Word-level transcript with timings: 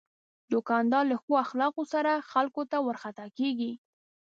دوکاندار 0.51 1.03
له 1.11 1.15
ښو 1.23 1.33
اخلاقو 1.45 1.83
سره 1.93 2.11
خلکو 2.31 2.61
ته 2.71 2.77
ورخطا 2.87 3.25
کېږي. 3.37 3.71